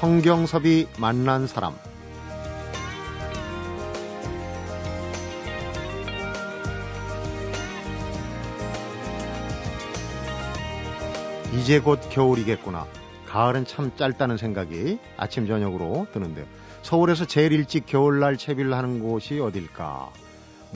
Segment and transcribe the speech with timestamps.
[0.00, 1.74] 성경섭이 만난 사람
[11.54, 12.86] 이제 곧 겨울이겠구나.
[13.26, 16.46] 가을은 참 짧다는 생각이 아침 저녁으로 드는데요.
[16.80, 20.08] 서울에서 제일 일찍 겨울날 채비를 하는 곳이 어딜까?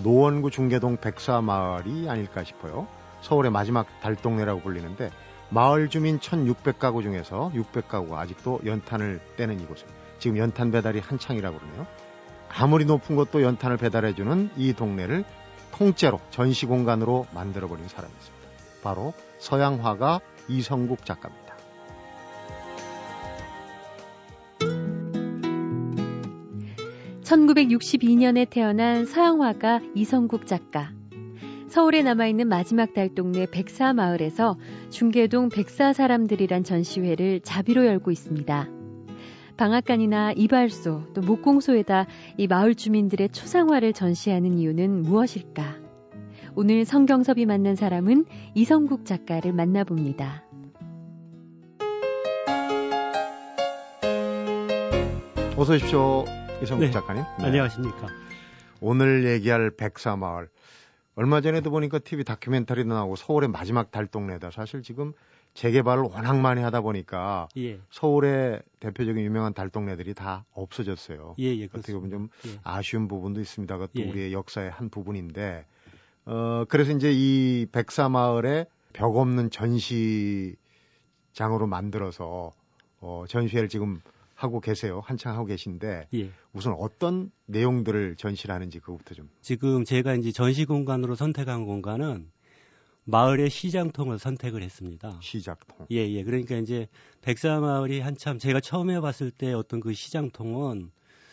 [0.02, 2.86] 노원구 중계동 백사마을이 아닐까 싶어요.
[3.22, 5.10] 서울의 마지막 달동네라고 불리는데
[5.50, 9.86] 마을 주민 1600가구 중에서 600가구가 아직도 연탄을 떼는 이곳은
[10.18, 11.86] 지금 연탄 배달이 한창이라고 그러네요.
[12.48, 15.24] 아무리 높은 곳도 연탄을 배달해주는 이 동네를
[15.72, 18.48] 통째로 전시 공간으로 만들어버린 사람이 있습니다.
[18.82, 21.44] 바로 서양 화가 이성국 작가입니다.
[27.24, 30.90] (1962년에) 태어난 서양화가 이성국 작가
[31.74, 34.56] 서울에 남아있는 마지막 달 동네 백사마을에서
[34.90, 38.68] 중계동 백사 사람들이란 전시회를 자비로 열고 있습니다.
[39.56, 45.78] 방앗간이나 이발소 또 목공소에다 이 마을 주민들의 초상화를 전시하는 이유는 무엇일까?
[46.54, 50.44] 오늘 성경섭이 만난 사람은 이성국 작가를 만나봅니다.
[55.56, 56.24] 어서 오십시오.
[56.62, 56.90] 이성국 네.
[56.92, 57.24] 작가님.
[57.40, 57.46] 네.
[57.46, 58.06] 안녕하십니까.
[58.80, 60.48] 오늘 얘기할 백사마을.
[61.16, 64.50] 얼마 전에도 보니까 TV 다큐멘터리도 나오고 서울의 마지막 달동네다.
[64.50, 65.12] 사실 지금
[65.54, 67.78] 재개발을 워낙 많이 하다 보니까 예.
[67.90, 71.36] 서울의 대표적인 유명한 달동네들이 다 없어졌어요.
[71.38, 71.64] 예, 예.
[71.66, 72.58] 어떻게 보면 좀 예.
[72.64, 73.72] 아쉬운 부분도 있습니다.
[73.76, 74.10] 그것도 예.
[74.10, 75.64] 우리의 역사의 한 부분인데,
[76.26, 80.56] 어, 그래서 이제 이 백사마을에 벽 없는 전시장으로
[81.68, 82.52] 만들어서,
[83.00, 84.00] 어, 전시회를 지금
[84.44, 85.00] 하고 계세요.
[85.04, 86.30] 한창 하고 계신데, 예.
[86.52, 89.28] 우선 어떤 내용들을 전시를 하는지 그것부터 좀.
[89.40, 92.30] 지금 제가 이제 전시 공간으로 선택한 공간은
[93.04, 95.18] 마을의 시장통을 선택을 했습니다.
[95.20, 95.86] 시작통.
[95.90, 96.22] 예, 예.
[96.24, 96.88] 그러니까 이제
[97.20, 100.90] 백사 마을이 한참 제가 처음에 봤을 때 어떤 그 시장통은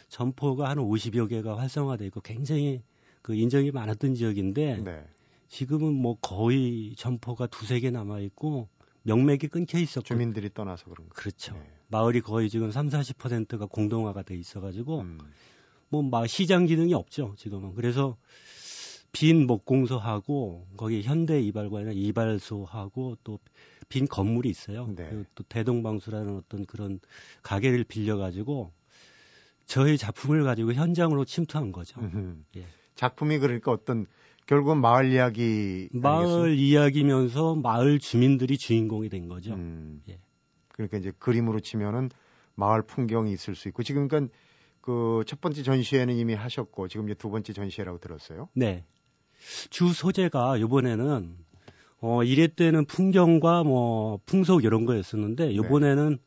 [0.09, 2.81] 점포가 한 50여 개가 활성화돼 있고 굉장히
[3.21, 5.05] 그 인정이 많았던 지역인데 네.
[5.47, 8.67] 지금은 뭐 거의 점포가 두세 개 남아 있고
[9.03, 11.16] 명맥이 끊겨 있었고 주민들이 떠나서 그런 거.
[11.16, 11.53] 그렇죠.
[11.53, 11.61] 네.
[11.91, 15.19] 마을이 거의 지금 3, 40%가 공동화가 돼 있어 가지고 음.
[15.90, 18.18] 뭐 마- 시장 기능이 없죠 지금은 그래서
[19.12, 23.40] 빈 목공소하고 거기 현대 이발관이나 이발소하고 또
[23.91, 24.88] 빈 건물이 있어요.
[24.96, 25.06] 네.
[25.09, 27.00] 그리고 또 대동방수라는 어떤 그런
[27.44, 28.72] 가게를 빌려 가지고
[29.66, 32.00] 저희 작품을 가지고 현장으로 침투한 거죠.
[32.00, 32.38] 음흠.
[32.56, 32.66] 예.
[32.96, 34.06] 작품이 그러니까 어떤
[34.47, 39.53] 결국은 마을 이야기 마을 이야기면서 마을 주민들이 주인공이 된 거죠.
[39.56, 40.01] 음.
[40.09, 40.18] 예.
[40.88, 42.09] 그러니까 이제 그림으로 치면은
[42.56, 44.34] 마을 풍경이 있을 수 있고 지금 그러니까
[44.81, 48.50] 그 첫 번째 전시회는 이미 하셨고 지금 이제 두 번째 전시회라고 들었어요.
[48.53, 48.84] 네.
[49.69, 51.36] 주 소재가 이번에는
[52.00, 56.18] 어 이래 때는 풍경과 뭐 풍속 이런 거였었는데 이번에는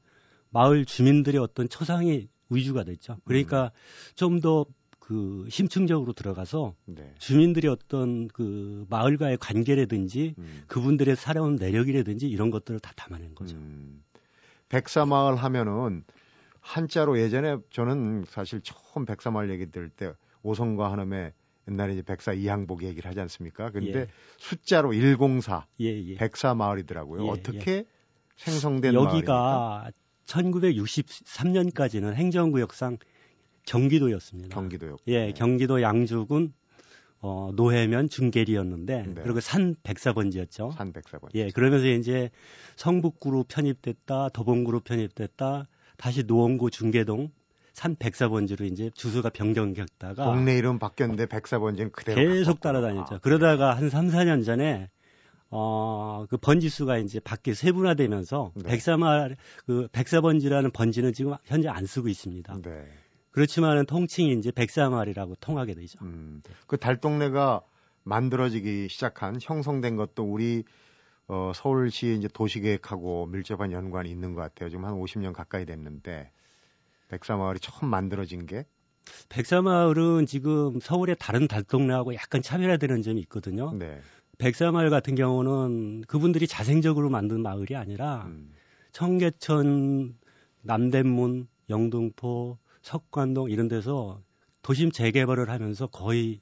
[0.50, 3.18] 마을 주민들의 어떤 처상이 위주가 됐죠.
[3.24, 3.72] 그러니까
[4.14, 4.66] 좀더
[5.00, 7.12] 그 심층적으로 들어가서 네.
[7.18, 10.62] 주민들의 어떤 그 마을과의 관계라든지 음.
[10.66, 13.56] 그분들의 살아온 내력이라든지 이런 것들을 다 담아낸 거죠.
[13.56, 14.02] 음.
[14.74, 16.02] 백사마을 하면은
[16.60, 20.12] 한자로 예전에 저는 사실 처음 백사마을 얘기 들을 때
[20.42, 21.32] 오성과 한음에
[21.68, 23.70] 옛날에 이제 백사 이항복 얘기를 하지 않습니까?
[23.70, 24.08] 근데 예.
[24.38, 26.16] 숫자로 104 예, 예.
[26.16, 27.24] 백사 마을이더라고요.
[27.24, 27.84] 예, 어떻게
[28.36, 29.16] 생성된 마을입니까?
[29.16, 29.90] 여기가
[30.26, 32.98] 1963년까지는 행정구역상
[33.66, 34.54] 경기도였습니다.
[34.54, 34.96] 경기도요.
[35.06, 36.52] 예, 경기도 양주군
[37.26, 39.14] 어, 노해면 중계리였는데 네.
[39.22, 40.72] 그리고 산 백사번지였죠.
[40.76, 41.30] 산 백사번.
[41.34, 42.30] 예, 그러면서 이제
[42.76, 47.30] 성북구로 편입됐다, 도봉구로 편입됐다, 다시 노원구 중계동
[47.72, 52.72] 산 백사번지로 이제 주소가 변경됐다가 동네 이름 바뀌었는데 백사번지는 그대로 계속 바꿨구나.
[52.72, 53.14] 따라다녔죠.
[53.14, 54.90] 아, 그러다가 한 3, 4년 전에
[55.48, 58.68] 어, 그 번지 수가 이제 밖에 세분화되면서 네.
[58.68, 62.58] 백사마을 그 백사번지라는 번지는 지금 현재 안 쓰고 있습니다.
[62.62, 62.86] 네.
[63.34, 65.98] 그렇지만은 통칭이 이제 백사마을이라고 통하게 되죠.
[66.02, 67.62] 음, 그 달동네가
[68.04, 70.62] 만들어지기 시작한 형성된 것도 우리
[71.26, 74.68] 어, 서울시 이제 도시계획하고 밀접한 연관이 있는 것 같아요.
[74.68, 76.30] 지금 한 50년 가까이 됐는데
[77.08, 78.66] 백사마을이 처음 만들어진 게
[79.30, 83.72] 백사마을은 지금 서울의 다른 달동네하고 약간 차별화되는 점이 있거든요.
[83.72, 84.00] 네.
[84.38, 88.52] 백사마을 같은 경우는 그분들이 자생적으로 만든 마을이 아니라 음,
[88.92, 90.14] 청계천,
[90.62, 94.20] 남대문, 영등포, 석관동 이런 데서
[94.62, 96.40] 도심 재개발을 하면서 거의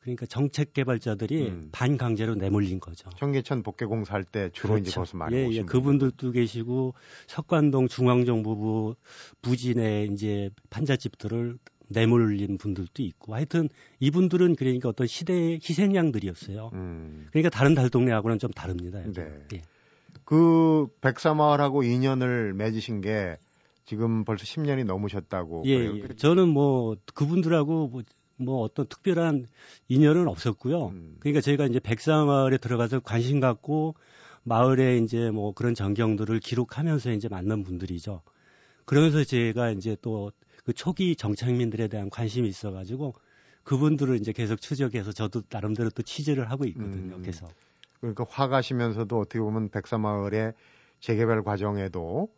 [0.00, 1.68] 그러니까 정책 개발자들이 음.
[1.72, 3.08] 반강제로 내몰린 거죠.
[3.16, 5.72] 청계천 복개공사 할 때 주로 이제 거기서 많이 예, 오신 예, 분들.
[5.72, 6.94] 그분들도 계시고
[7.28, 8.96] 석관동 중앙정부부
[9.42, 11.58] 부진의 이제 판잣집들을
[11.88, 13.68] 내몰린 분들도 있고 하여튼
[14.00, 16.70] 이분들은 그러니까 어떤 시대의 희생양들이었어요.
[16.74, 19.00] 음, 그러니까 다른 달 동네하고는 좀 다릅니다.
[19.12, 19.46] 네.
[19.54, 19.62] 예.
[20.24, 23.36] 그 백사마을하고 인연을 맺으신 게
[23.84, 25.64] 지금 벌써 10년이 넘으셨다고.
[25.66, 26.08] 예, 예.
[26.16, 28.02] 저는 뭐 그분들하고 뭐,
[28.36, 29.46] 뭐 어떤 특별한
[29.88, 30.86] 인연은 없었고요.
[30.86, 31.16] 음.
[31.20, 33.94] 그러니까 저희가 이제 백사마을에 들어가서 관심 갖고
[34.42, 38.22] 마을에 이제 뭐 그런 전경들을 기록하면서 이제 만난 분들이죠.
[38.84, 40.32] 그러면서 제가 이제 또
[40.64, 43.14] 그 초기 정착민들에 대한 관심이 있어가지고
[43.64, 47.16] 그분들을 이제 계속 추적해서 저도 나름대로 또 취재를 하고 있거든요.
[47.16, 47.22] 음.
[47.22, 47.50] 계속.
[48.00, 50.52] 그러니까 화가시면서도 어떻게 보면 백사마을의
[51.00, 52.28] 재개발 과정에도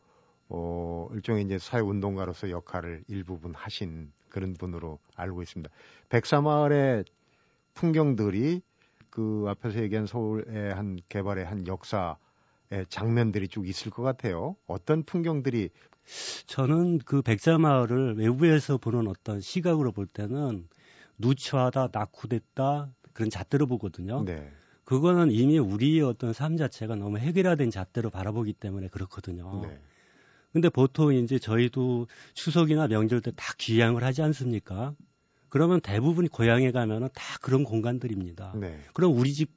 [0.49, 5.73] 어, 일종의 이제 사회운동가로서 역할을 일부분 하신 그런 분으로 알고 있습니다.
[6.09, 7.05] 백사마을의
[7.75, 8.63] 풍경들이
[9.11, 12.17] 그 앞에서 얘기한 서울의 한 개발의 한 역사의
[12.89, 14.57] 장면들이 쭉 있을 것 같아요.
[14.67, 15.71] 어떤 풍경들이
[16.47, 20.69] 저는 그 백사마을을 외부에서 보는 어떤 시각으로 볼 때는
[21.19, 24.23] 누추하다, 낙후됐다 그런 잣대로 보거든요.
[24.25, 24.51] 네.
[24.85, 29.63] 그거는 이미 우리의 어떤 삶 자체가 너무 해결화된 잣대로 바라보기 때문에 그렇거든요.
[29.63, 29.81] 네.
[30.57, 34.95] 근데 보통 이제 저희도 추석이나 명절 때 다 귀향을 하지 않습니까?
[35.51, 38.55] 그러면 대부분 고향에 가면은 다 그런 공간들입니다.
[38.57, 38.81] 네.
[38.95, 39.51] 그럼 우리 집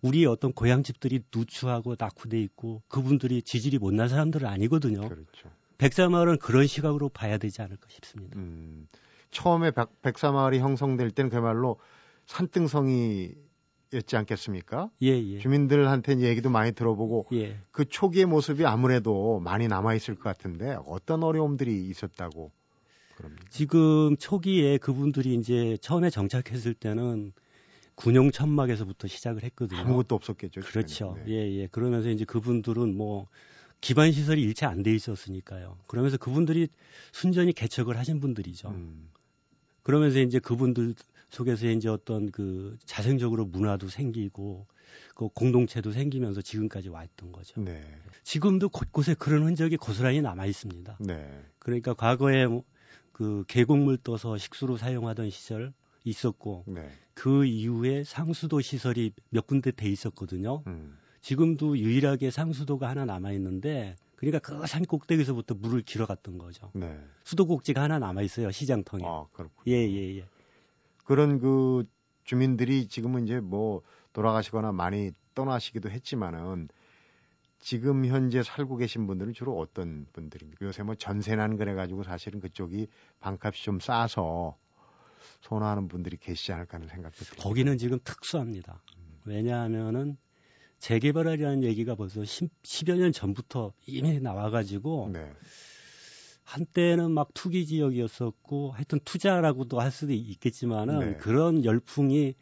[0.00, 5.02] 우리의 어떤 고향 집들이 누추하고 낙후돼 있고 그분들이 지질이 못난 사람들은 아니거든요.
[5.06, 5.50] 그렇죠.
[5.76, 8.38] 백사마을은 그런 시각으로 봐야 되지 않을까 싶습니다.
[8.38, 8.88] 음,
[9.30, 11.78] 처음에 백, 사마을이 형성될 때는 그야말로
[12.24, 13.32] 산등성이
[13.92, 14.90] 였지 않겠습니까?
[15.02, 15.38] 예, 예.
[15.38, 17.58] 주민들한테 얘기도 많이 들어보고 예.
[17.70, 22.50] 그 초기의 모습이 아무래도 많이 남아 있을 것 같은데 어떤 어려움들이 있었다고
[23.16, 23.44] 그럽니까?
[23.50, 27.32] 지금 초기에 그분들이 이제 처음에 정착했을 때는
[27.94, 29.80] 군용 천막에서부터 시작을 했거든요.
[29.80, 30.60] 아무것도 없었겠죠.
[30.62, 31.16] 그렇죠.
[31.24, 31.32] 네.
[31.32, 31.66] 예, 예.
[31.68, 33.28] 그러면서 이제 그분들은 뭐
[33.80, 35.78] 기반 시설이 일체 안 돼 있었으니까요.
[35.86, 36.68] 그러면서 그분들이
[37.12, 38.68] 순전히 개척을 하신 분들이죠.
[38.68, 39.10] 음.
[39.82, 40.94] 그러면서 이제 그분들
[41.28, 44.66] 속에서 이제 어떤 그 자생적으로 문화도 생기고
[45.14, 47.60] 그 공동체도 생기면서 지금까지 와 있던 거죠.
[47.60, 47.82] 네.
[48.22, 50.98] 지금도 곳곳에 그런 흔적이 고스란히 남아 있습니다.
[51.00, 51.44] 네.
[51.58, 55.72] 그러니까 과거에 뭐그 계곡물 떠서 식수로 사용하던 시절
[56.04, 56.88] 있었고 네.
[57.14, 60.62] 그 이후에 상수도 시설이 몇 군데 돼 있었거든요.
[60.66, 60.96] 음.
[61.22, 66.70] 지금도 유일하게 상수도가 하나 남아 있는데 그러니까 그 산 꼭대기에서부터 물을 길어갔던 거죠.
[66.74, 66.98] 네.
[67.24, 69.02] 수도꼭지가 하나 남아 있어요 시장통에.
[69.04, 69.74] 아, 그렇군요.
[69.74, 70.24] 예, 예, 예.
[71.06, 71.84] 그런 그
[72.24, 73.82] 주민들이 지금은 이제 뭐
[74.12, 76.68] 돌아가시거나 많이 떠나시기도 했지만은
[77.60, 80.66] 지금 현재 살고 계신 분들은 주로 어떤 분들입니까?
[80.66, 82.88] 요새 뭐 전세난 그래가지고 사실은 그쪽이
[83.20, 84.58] 방값이 좀 싸서
[85.42, 87.42] 선호하는 분들이 계시지 않을까 하는 생각도 듭니다.
[87.42, 88.82] 거기는 지금 특수합니다.
[89.24, 90.16] 왜냐하면은
[90.78, 95.32] 재개발이라는 얘기가 벌써 10, 10여 년 전부터 이미 나와가지고 네.
[96.46, 101.16] 한때는 막 투기 지역이었었고 하여튼 투자라고도 할 수도 있겠지만은 네.
[101.16, 102.34] 그런 열풍이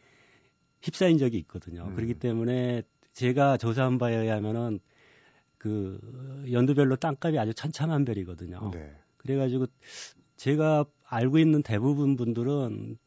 [0.82, 1.86] 휩싸인 적이 있거든요.
[1.86, 1.94] 음.
[1.94, 2.82] 그렇기 때문에
[3.14, 4.78] 제가 조사한 바에 의하면은
[5.56, 5.98] 그
[6.52, 8.72] 연도별로 땅값이 아주 천차만별이거든요.
[8.74, 8.94] 네.
[9.16, 9.66] 그래가지고
[10.36, 12.98] 제가 알고 있는 대부분 분들은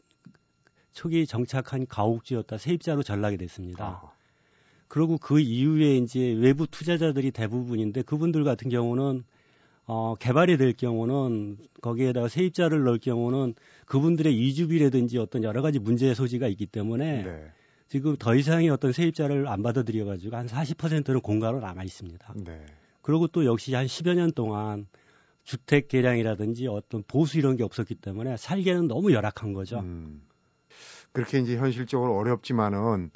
[0.94, 3.85] 초기 정착한 가옥지였다 세입자로 전락이 됐습니다.
[3.85, 4.11] 아.
[4.88, 9.23] 그리고 그 이후에 이제 외부 투자자들이 대부분인데 그분들 같은 경우는
[9.87, 13.55] 어, 개발이 될 경우는 거기에다가 세입자를 넣을 경우는
[13.85, 17.51] 그분들의 이주비라든지 어떤 여러 가지 문제의 소지가 있기 때문에 네.
[17.87, 22.33] 지금 더 이상의 어떤 세입자를 안 받아들여 가지고 한 40%는 공가로 남아 있습니다.
[22.35, 22.65] 네.
[23.01, 24.87] 그리고 또 역시 한 10여 년 동안
[25.45, 29.79] 주택 개량이라든지 어떤 보수 이런 게 없었기 때문에 살기에는 너무 열악한 거죠.
[29.79, 30.21] 음.
[31.13, 33.11] 그렇게 이제 현실적으로 어렵지만은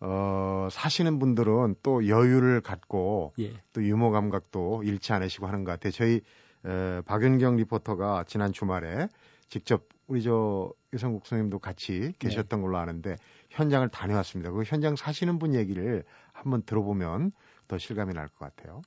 [0.00, 3.52] 어, 사시는 분들은 또 여유를 갖고 예.
[3.72, 5.90] 또 유머 감각도 잃지 않으시고 하는 것 같아요.
[5.92, 6.20] 저희
[6.66, 9.08] 에, 박윤경 리포터가 지난 주말에
[9.48, 12.62] 직접 우리 저 유성국 선생님도 같이 계셨던 네.
[12.64, 13.16] 걸로 아는데
[13.50, 14.50] 현장을 다녀왔습니다.
[14.50, 17.32] 그 현장 사시는 분 얘기를 한번 들어보면
[17.68, 18.82] 더 실감이 날 것 같아요.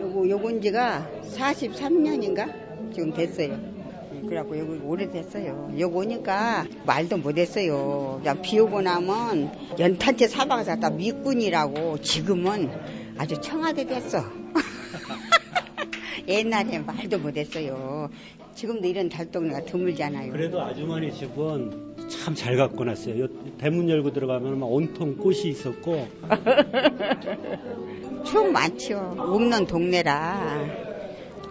[0.00, 3.77] 요거 요건 지가 43년인가 지금 됐어요.
[4.26, 5.72] 그래갖고 여기 오래됐어요.
[5.78, 8.20] 여기 오니까 말도 못했어요.
[8.42, 12.70] 비 오고 나면 연탄재 사방에서 갖다 미꾼이라고 지금은
[13.16, 14.24] 아주 청와대 됐어.
[16.28, 18.10] 옛날에 말도 못했어요.
[18.54, 20.32] 지금도 이런 달동네가 드물잖아요.
[20.32, 23.28] 그래도 아주머니 집은 참 잘 갖고 놨어요.
[23.58, 26.08] 대문 열고 들어가면 온통 꽃이 있었고.
[28.24, 29.14] 추억 많죠.
[29.18, 30.87] 없는 동네라.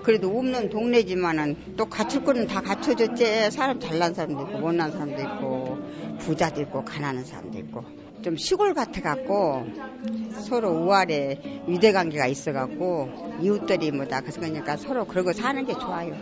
[0.07, 3.51] 그래도 없는 동네지만은 또 갖출 거는 다 갖춰줬지.
[3.51, 5.77] 사람 잘난 사람도 있고 못난 사람도 있고
[6.19, 7.83] 부자도 있고 가난한 사람도 있고
[8.21, 9.65] 좀 시골 같아 갖고
[10.45, 13.09] 서로 우아래 유대 관계가 있어 갖고
[13.41, 16.15] 이웃들이 뭐다 그러니까 서로 그러고 사는 게 좋아요.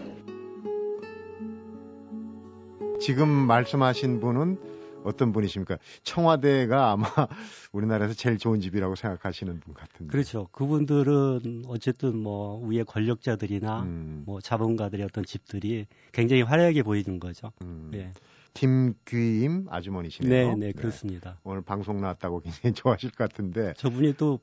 [3.00, 4.58] 지금 말씀하신 분은
[5.06, 5.78] 어떤 분이십니까?
[6.04, 7.06] 청와대가 아마
[7.72, 10.12] 우리나라에서 제일 좋은 집이라고 생각하시는 분 같은데.
[10.12, 10.48] 그렇죠.
[10.52, 14.24] 그분들은 어쨌든 뭐 위에 권력자들이나 음.
[14.26, 17.52] 뭐 자본가들의 어떤 집들이 굉장히 화려하게 보이는 거죠.
[17.62, 17.90] 음.
[17.92, 18.12] 네.
[18.56, 20.56] 김귀임 아주머니시네요.
[20.56, 21.32] 네, 네, 그렇습니다.
[21.32, 21.38] 네.
[21.44, 23.74] 오늘 방송 나왔다고 굉장히 좋아하실 것 같은데.
[23.78, 24.40] 저분이 또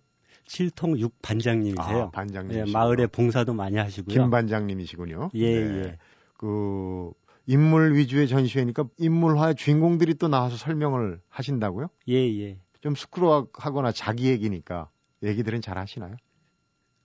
[0.47, 2.03] 칠통 육 반장님이세요.
[2.03, 2.65] 아, 반장님.
[2.65, 4.15] 네, 마을에 봉사도 많이 하시고요.
[4.15, 5.31] 김 반장님이시군요.
[5.35, 5.79] 예, 네.
[5.79, 5.99] 예.
[6.37, 7.13] 그
[7.47, 11.89] 인물 위주의 전시회니까 인물화의 주인공들이 또 나와서 설명을 하신다고요?
[12.09, 12.59] 예, 예.
[12.81, 14.91] 좀 스크로하거나 자기 얘기니까
[15.23, 16.17] 얘기들은 잘 하시나요?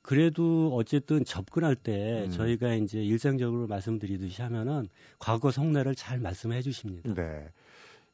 [0.02, 2.30] 그래도 어쨌든 접근할 때 음.
[2.32, 4.88] 저희가 이제 일상적으로 말씀드리듯이 하면은
[5.20, 7.14] 과거 성례를 잘 말씀해 주십니다.
[7.14, 7.50] 네.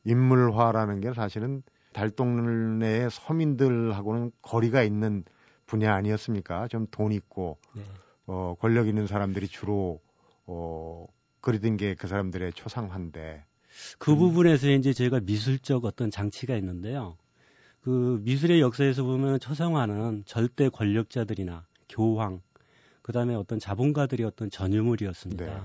[0.03, 1.61] 인물화라는 게 사실은
[1.93, 5.23] 달동네의 서민들하고는 거리가 있는
[5.65, 6.67] 분야 아니었습니까?
[6.67, 7.83] 좀 돈 있고 네.
[8.25, 10.01] 어, 권력 있는 사람들이 주로
[10.45, 11.05] 어,
[11.43, 13.43] 그리던 게 그 사람들의 초상화인데
[14.00, 14.17] 그 음.
[14.17, 17.17] 부분에서 이제 제가 미술적 어떤 장치가 있는데요.
[17.81, 22.41] 그 미술의 역사에서 보면 초상화는 절대 권력자들이나 교황,
[23.01, 25.45] 그 다음에 어떤 자본가들이 어떤 전유물이었습니다.
[25.45, 25.62] 네.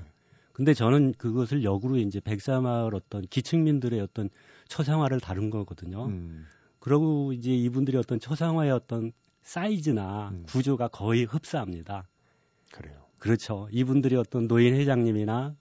[0.53, 4.29] 근데 저는 그것을 역으로 이제 백사마을 어떤 기층민들의 어떤
[4.67, 6.07] 초상화를 다룬 거거든요.
[6.07, 6.47] 음.
[6.81, 10.43] 그러고 이제 이분들이 어떤 초상화의 어떤 사이즈나 음.
[10.49, 12.09] 구조가 거의 흡사합니다.
[12.73, 13.05] 그래요.
[13.19, 13.69] 그렇죠.
[13.71, 15.55] 이분들이 어떤 노인 회장님이나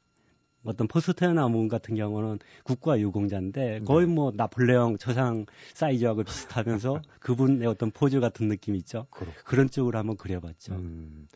[0.68, 4.14] 어떤 포스트나문 같은 경우는 국가 유공자인데 거의 네.
[4.14, 9.08] 뭐 나폴레옹 초상 사이즈하고 비슷하면서 그분의 어떤 포즈 같은 느낌 있죠.
[9.12, 9.44] 그렇구나.
[9.46, 10.74] 그런 쪽으로 한번 그려봤죠.
[10.74, 11.28] 음,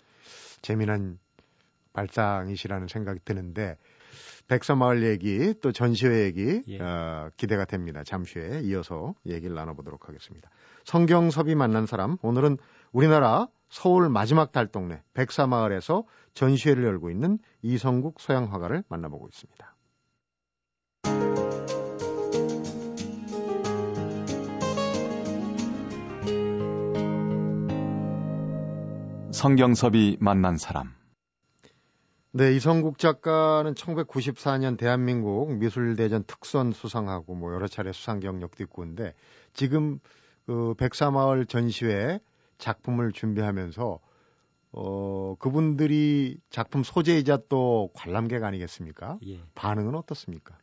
[0.61, 1.17] 재미난
[1.93, 3.77] 발상이시라는 생각이 드는데
[4.47, 6.79] 백사마을 얘기 또 전시회 얘기 예.
[6.81, 8.03] 어, 기대가 됩니다.
[8.03, 10.49] 잠시 후에 이어서 얘기를 나눠보도록 하겠습니다.
[10.83, 12.57] 성경섭이 만난 사람 오늘은
[12.91, 19.75] 우리나라 서울 마지막 달동네 백사마을에서 전시회를 열고 있는 이성국 서양 화가를 만나보고 있습니다.
[29.31, 30.93] 성경섭이 만난 사람
[32.33, 39.13] 네, 이성국 작가는 1994년 대한민국 미술대전 특선 수상하고 뭐 여러 차례 수상 경력도 있고 인데
[39.53, 39.99] 지금
[40.45, 42.19] 그 백사마을 전시회
[42.61, 43.99] 작품을 준비하면서
[44.73, 49.19] 어 그분들이 작품 소재이자 또 관람객 아니겠습니까?
[49.27, 49.41] 예.
[49.53, 50.57] 반응은 어떻습니까?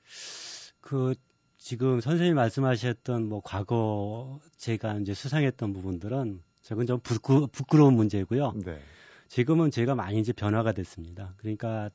[0.81, 1.15] 그
[1.59, 8.55] 지금 선생님 말씀하셨던 뭐 과거 제가 이제 수상했던 부분들은 저건 좀 부끄, 부끄러운 문제고요.
[8.65, 8.81] 네.
[9.27, 11.35] 지금은 제가 많이 이제 변화가 됐습니다.
[11.37, 11.91] 그러니까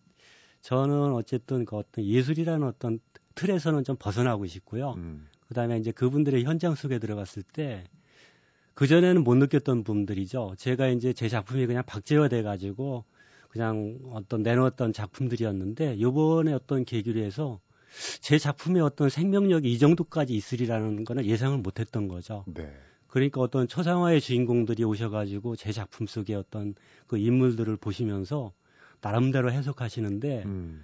[0.62, 3.00] 저는 어쨌든 그 어떤 예술이라는 어떤
[3.36, 4.93] 틀에서는 좀 벗어나고 싶고요.
[4.98, 5.27] 음.
[5.48, 7.86] 그다음에 이제 그분들의 현장 속에 들어갔을 때
[8.74, 10.56] 그전에는 못 느꼈던 부분들이죠.
[10.58, 13.06] 제가 이제 제 작품이 그냥 박제화돼 가지고
[13.50, 17.60] 그냥 어떤 내놓았던 작품들이었는데 요번에 어떤 계기로 해서
[18.20, 22.44] 제 작품의 어떤 생명력이 이 정도까지 있으리라는 거는 예상을 못 했던 거죠.
[22.48, 22.74] 네.
[23.08, 26.74] 그러니까 어떤 초상화의 주인공들이 오셔가지고 제 작품 속의 어떤
[27.06, 28.53] 그 인물들을 보시면서
[29.01, 30.84] 나름대로 해석하시는데 음.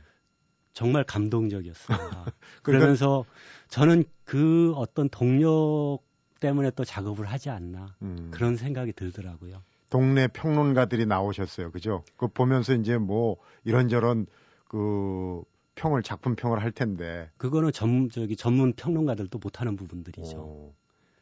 [0.73, 2.25] 정말 감동적이었습니다.
[2.61, 3.25] 그러면서
[3.69, 6.01] 저는 그 어떤 동력
[6.39, 8.29] 때문에 또 작업을 하지 않나 음.
[8.31, 9.61] 그런 생각이 들더라고요.
[9.89, 12.03] 동네 평론가들이 나오셨어요, 그죠?
[12.17, 14.27] 그 보면서 이제 뭐 이런저런
[14.67, 15.41] 그
[15.75, 20.37] 평을 작품 평을 할 텐데 그거는 전 저기 전문 평론가들도 못하는 부분들이죠.
[20.37, 20.73] 오.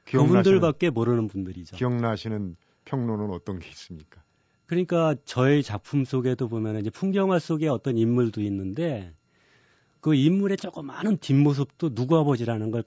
[0.05, 1.75] 그분들밖에 모르는 분들이죠.
[1.75, 2.55] 기억나시는
[2.85, 4.21] 평론은 어떤 게 있습니까?
[4.65, 9.13] 그러니까 저의 작품 속에도 보면 이제 풍경화 속에 어떤 인물도 있는데
[10.01, 12.83] 그 인물의 조그마한 뒷모습도 누구 아버지라는 걸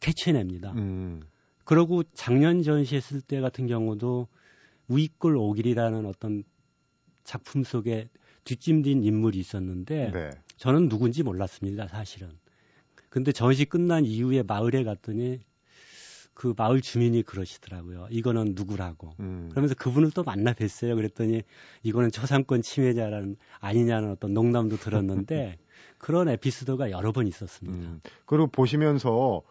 [0.00, 0.72] 캐치해냅니다.
[0.72, 1.22] 음.
[1.68, 4.26] 그리고 작년 전시했을 때 같은 경우도
[4.88, 6.42] 위골 오길이라는 어떤
[7.24, 8.08] 작품 속에
[8.44, 10.30] 뒷짐진 인물이 있었는데 네.
[10.56, 12.30] 저는 누군지 몰랐습니다, 사실은.
[13.10, 15.40] 근데 전시 끝난 이후에 마을에 갔더니
[16.32, 18.08] 그 마을 주민이 그러시더라고요.
[18.12, 19.12] 이거는 누구라고.
[19.20, 19.50] 음.
[19.50, 20.94] 그러면서 그분을 또 만나 뵀어요.
[20.94, 21.42] 그랬더니
[21.82, 25.58] 이거는 초상권 침해자라는 아니냐는 어떤 농담도 들었는데
[25.98, 27.90] 그런 에피소드가 여러 번 있었습니다.
[27.90, 28.00] 음.
[28.24, 29.42] 그리고 보시면서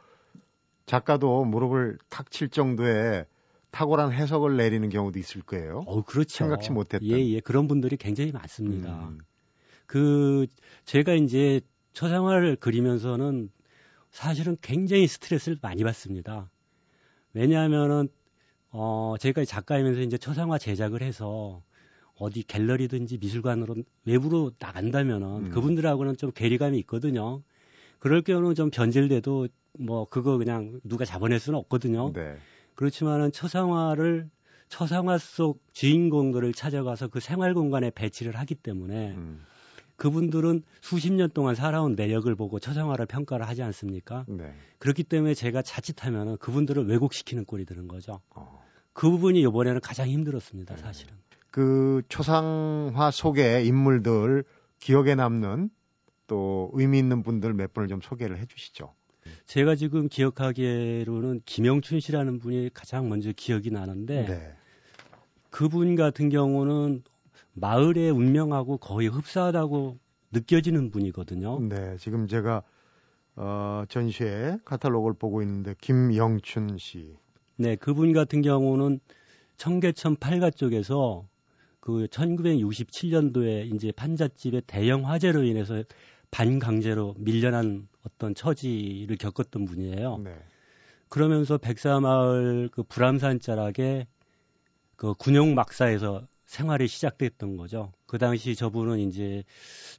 [0.88, 3.26] 작가도 무릎을 탁 칠 정도의
[3.72, 5.84] 탁월한 해석을 내리는 경우도 있을 거예요.
[5.86, 6.38] 어, 그렇죠.
[6.38, 7.08] 생각지 못했던.
[7.08, 7.40] 예, 예.
[7.42, 9.10] 그런 분들이 굉장히 많습니다.
[9.10, 9.20] 음.
[9.86, 10.48] 그
[10.86, 11.62] 제가 이제
[11.94, 13.52] 초상화를 그리면서는
[14.12, 16.50] 사실은 굉장히 스트레스를 많이 받습니다.
[17.34, 18.08] 왜냐하면은
[18.70, 21.62] 어 제가 작가이면서 이제 초상화 제작을 해서
[22.16, 23.76] 어디 갤러리든지 미술관으로
[24.06, 25.50] 외부로 나간다면은 음.
[25.52, 27.44] 그분들하고는 좀 괴리감이 있거든요.
[28.00, 32.12] 그럴 경우는 좀 변질돼도 뭐 그거 그냥 누가 잡아낼 수는 없거든요.
[32.14, 32.38] 네.
[32.76, 34.30] 그렇지만은 초상화를
[34.70, 39.46] 초상화 속 주인공들을 찾아가서 그 생활 공간에 배치를 하기 때문에 음.
[39.96, 44.26] 그분들은 수십 년 동안 살아온 내역을 보고 처생활을 평가를 하지 않습니까?
[44.28, 44.54] 네.
[44.78, 48.22] 그렇기 때문에 제가 자칫하면 그분들을 왜곡시키는 꼴이 되는 거죠.
[48.36, 48.64] 어.
[48.94, 50.82] 그 부분이 이번에는 가장 힘들었습니다, 네.
[50.82, 51.16] 사실은.
[51.50, 54.44] 그 초상화 속의 인물들
[54.80, 55.72] 기억에 남는
[56.28, 58.94] 또 의미 있는 분들 몇 분을 좀 소개를 해주시죠.
[59.46, 64.54] 제가 지금 기억하기로는 김영춘 씨라는 분이 가장 먼저 기억이 나는데 네.
[65.50, 67.04] 그분 같은 경우는
[67.54, 69.98] 마을의 운명하고 거의 흡사하다고
[70.32, 71.60] 느껴지는 분이거든요.
[71.62, 72.64] 네, 지금 제가
[73.36, 77.16] 어, 전시회 카탈로그를 보고 있는데 김영춘 씨.
[77.56, 79.00] 네, 그분 같은 경우는
[79.58, 81.28] 청계천 팔가 쪽에서
[81.80, 85.84] 그 1967년도에 이제 판잣집의 대형 화재로 인해서
[86.32, 90.18] 반강제로 밀려난 어떤 처지를 겪었던 분이에요.
[90.20, 90.38] 네.
[91.10, 94.08] 그러면서 백사마을 그 불암산 자락에
[94.96, 97.92] 그 군용 막사에서 생활이 시작됐던 거죠.
[98.06, 99.44] 그 당시 저분은 이제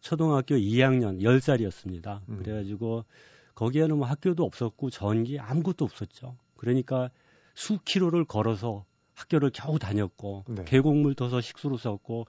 [0.00, 2.20] 초등학교 2학년 10살이었습니다.
[2.28, 2.38] 음.
[2.38, 3.04] 그래가지고
[3.54, 6.36] 거기에는 뭐 학교도 없었고 전기 아무것도 없었죠.
[6.56, 7.10] 그러니까
[7.54, 8.84] 수 킬로를 걸어서
[9.14, 10.64] 학교를 겨우 다녔고 네.
[10.64, 12.26] 계곡물 터서 식수로 썼고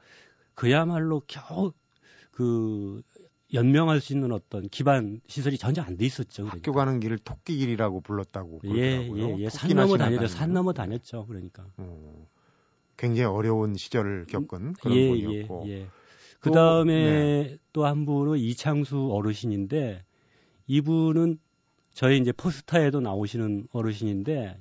[0.53, 1.71] 그야말로 겨우
[2.31, 3.01] 그
[3.53, 6.43] 연명할 수 있는 어떤 기반 시설이 전혀 안 돼 있었죠.
[6.43, 6.57] 그러니까.
[6.57, 8.69] 학교 가는 길을 토끼 길이라고 불렀다고 예,
[9.07, 9.39] 그러더라고요.
[9.39, 9.49] 예, 예.
[9.49, 9.97] 산 토끼나 넘어.
[9.97, 10.27] 다녔죠.
[10.27, 11.25] 산 넘어 다녔죠.
[11.27, 11.65] 그러니까.
[11.77, 12.27] 어,
[12.97, 15.63] 굉장히 어려운 시절을 겪은 그런 예, 분이었고.
[15.67, 15.83] 예, 예.
[15.83, 15.89] 또,
[16.41, 17.57] 그 다음에 네.
[17.73, 20.03] 또한 분은 이창수 어르신인데
[20.67, 21.39] 이분은
[21.93, 24.57] 저희 이제 포스터에도 나오시는 어르신인데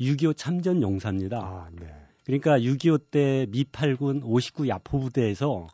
[0.00, 1.38] 6.25 참전 용사입니다.
[1.38, 1.92] 아, 네.
[2.24, 5.66] 그러니까 6.25 때 미8군 59 야포 부대에서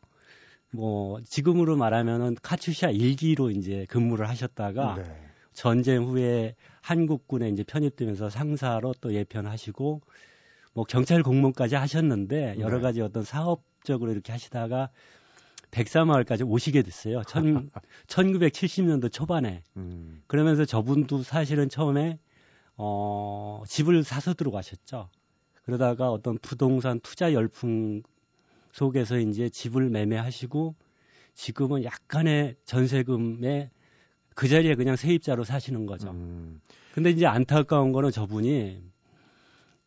[0.73, 5.27] 뭐 지금으로 말하면은 카츄샤 일기로 이제 근무를 하셨다가 네.
[5.53, 10.03] 전쟁 후에 한국군에 이제 편입되면서 상사로 또 예편하시고
[10.75, 12.83] 뭐 경찰 공무원까지 하셨는데 여러 네.
[12.83, 14.91] 가지 어떤 사업적으로 이렇게 하시다가
[15.71, 17.23] 백사마을까지 오시게 됐어요.
[17.25, 17.71] 천,
[18.07, 19.63] 1970년도 초반에.
[19.77, 22.19] 음, 그러면서 저분도 사실은 처음에
[22.77, 25.09] 어, 집을 사서 들어가셨죠.
[25.65, 28.03] 그러다가 어떤 부동산 투자 열풍
[28.77, 30.75] 속에서 이제 집을 매매하시고
[31.35, 33.71] 지금은 약간의 전세금에
[34.35, 36.11] 그 자리에 그냥 세입자로 사시는 거죠.
[36.11, 36.61] 음,
[36.93, 38.83] 근데 이제 안타까운 거는 저분이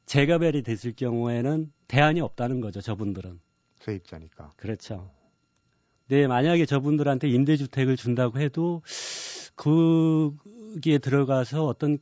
[0.08, 2.82] 재가별이 됐을 경우에는 대안이 없다는 거죠.
[2.82, 3.39] 저분들은.
[3.80, 4.54] 세입자니까.
[4.58, 5.12] 그렇죠.
[6.08, 8.82] 네, 만약에 저분들한테 임대주택을 준다고 해도
[9.56, 11.99] 거기에 들어가서 어떤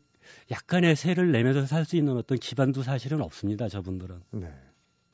[0.52, 3.68] 약간의 세를 내면서 살 수 있는 어떤 기반도 사실은 없습니다.
[3.68, 4.22] 저분들은.
[4.32, 4.54] 네.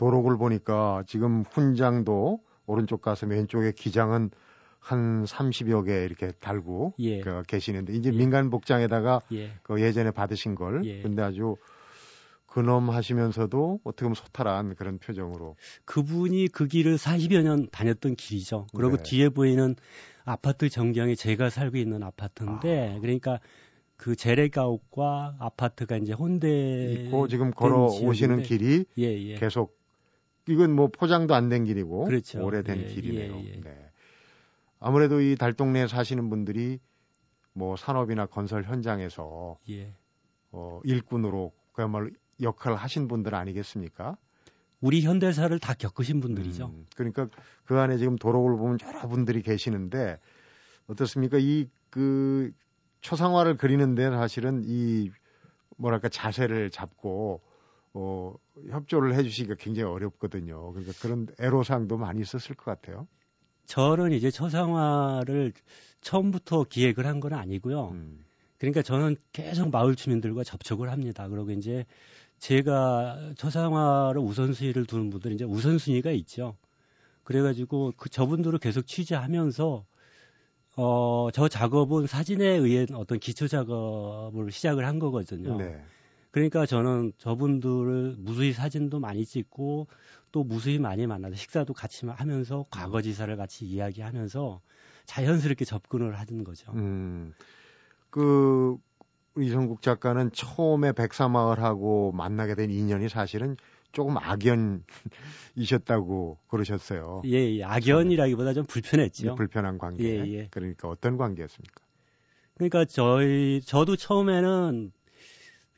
[0.04, 4.32] 도록을 보니까 지금 훈장도 오른쪽 가슴 왼쪽에 기장은
[4.80, 7.22] 한 30여 개 이렇게 달고 예.
[7.22, 8.18] 그 계시는데 이제 예.
[8.18, 9.52] 민간 복장에다가 예.
[9.64, 11.02] 그 예전에 받으신 걸 예.
[11.02, 11.56] 근데 아주
[12.48, 18.68] 근엄하시면서도 어떻게 보면 소탈한 그런 표정으로 그분이 그 길을 40여 년 다녔던 길이죠.
[18.76, 19.04] 그리고 네.
[19.04, 19.76] 뒤에 보이는
[20.26, 23.00] 아파트 전경이 제가 살고 있는 아파트인데 아.
[23.00, 23.40] 그러니까
[23.96, 29.36] 그 제레가옥과 아파트가 이제 혼대 있고 지금 걸어 오시는 길이 예, 예.
[29.36, 29.83] 계속
[30.48, 32.44] 이건 뭐 포장도 안 된 길이고 그렇죠.
[32.44, 33.36] 오래된 예, 길이네요.
[33.36, 33.62] 예, 예.
[33.62, 33.90] 네.
[34.80, 36.80] 아무래도 이 달동네에 사시는 분들이
[37.54, 39.94] 뭐 산업이나 건설 현장에서 예.
[40.52, 42.10] 어, 일꾼으로 그야말로
[42.42, 44.18] 역할을 하신 분들 아니겠습니까?
[44.82, 46.66] 우리 현대사를 다 겪으신 분들이죠.
[46.66, 47.30] 음, 그러니까
[47.64, 50.20] 그 안에 지금 도록을 보면 여러 분들이 계시는데
[50.88, 51.38] 어떻습니까?
[51.40, 52.52] 이 그
[53.02, 55.12] 초상화를 그리는데 사실은 이
[55.78, 57.40] 뭐랄까 자세를 잡고
[57.94, 58.34] 어
[58.70, 60.72] 협조를 해주시기가 굉장히 어렵거든요.
[60.72, 63.08] 그러니까 그런 애로사항도 많이 있었을 것 같아요.
[63.66, 65.54] 저는 이제 초상화를
[66.02, 67.90] 처음부터 기획을 한 건 아니고요.
[67.92, 68.26] 음,
[68.58, 71.28] 그러니까 저는 계속 마을 주민들과 접촉을 합니다.
[71.30, 71.86] 그리고 이제
[72.40, 76.58] 제가 초상화를 우선순위를 두는 분들은 이제 우선순위가 있죠.
[77.24, 79.86] 그래가지고 그 저분들을 계속 취재하면서
[80.76, 85.58] 어, 저 작업은 사진에 의한 어떤 기초 작업을 시작을 한 거거든요.
[85.58, 85.82] 네.
[86.34, 89.86] 그러니까 저는 저분들을 무수히 사진도 많이 찍고
[90.32, 94.60] 또 무수히 많이 만나서 식사도 같이 하면서 과거지사를 같이 이야기하면서
[95.06, 96.72] 자연스럽게 접근을 하는 거죠.
[96.72, 97.36] 음,
[98.10, 98.78] 그
[99.38, 103.56] 이성국 작가는 처음에 백사마을하고 만나게 된 인연이 사실은
[103.92, 107.22] 조금 악연이셨다고 그러셨어요.
[107.26, 107.64] 예, 예.
[107.64, 109.36] 악연이라기보다 좀 불편했죠.
[109.36, 110.04] 불편한 관계.
[110.04, 110.48] 예, 예.
[110.50, 111.84] 그러니까 어떤 관계였습니까?
[112.56, 114.92] 그러니까 저희 저도 처음에는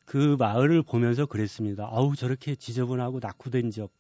[0.05, 1.87] 그 마을을 보면서 그랬습니다.
[1.91, 3.91] 아우 저렇게 지저분하고 낙후된 지역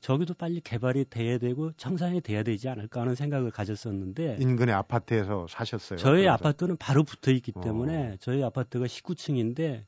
[0.00, 5.98] 저기도 빨리 개발이 돼야 되고 청산이 돼야 되지 않을까 하는 생각을 가졌었는데 인근의 아파트에서 사셨어요.
[5.98, 6.32] 저희 그래서.
[6.34, 7.60] 아파트는 바로 붙어 있기 어.
[7.62, 9.84] 때문에 저희 아파트가 19층인데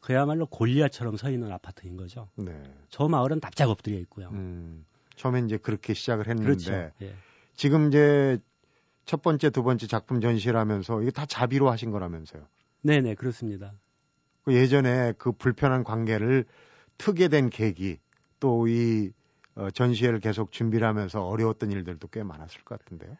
[0.00, 2.28] 그야말로 골리앗처럼 서 있는 아파트인 거죠.
[2.34, 2.60] 네.
[2.88, 4.28] 저 마을은 납작 엎드려 있고요.
[4.32, 6.90] 음, 처음에 이제 그렇게 시작을 했는데 그렇죠.
[7.02, 7.14] 예.
[7.54, 8.38] 지금 이제
[9.04, 12.42] 첫 번째, 두 번째 작품 전시를 하면서 이게 다 자비로 하신 거라면서요.
[12.82, 13.72] 네네, 그렇습니다.
[14.44, 16.44] 그 예전에 그 불편한 관계를
[16.98, 17.98] 트게 된 계기,
[18.40, 19.10] 또이
[19.54, 23.16] 어, 전시회를 계속 준비를 하면서 어려웠던 일들도 꽤 많았을 것 같은데요.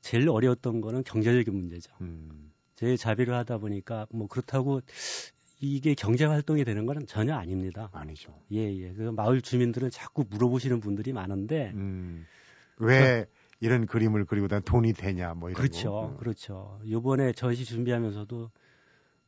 [0.00, 1.92] 제일 어려웠던 거는 경제적인 문제죠.
[2.00, 2.52] 음.
[2.74, 4.80] 제 자비를 하다 보니까 뭐 그렇다고
[5.60, 7.90] 이게 경제 활동이 되는 건 전혀 아닙니다.
[7.92, 8.34] 아니죠.
[8.52, 8.92] 예, 예.
[8.92, 12.26] 그 마을 주민들은 자꾸 물어보시는 분들이 많은데 음.
[12.78, 13.26] 왜
[13.60, 15.90] 이런 그림을 그리고 다 돈이 되냐 뭐 이런 그렇죠.
[15.90, 16.08] 거.
[16.08, 16.16] 음.
[16.16, 16.80] 그렇죠.
[16.88, 18.50] 요번에 전시 준비하면서도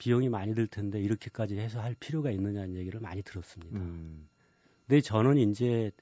[0.02, 3.78] 비용이 많이 들 텐데 이렇게까지 해서 할 필요가 있느냐는 얘기를 많이 들었습니다.
[3.78, 4.28] 음.
[4.84, 5.92] 근데 저는 이제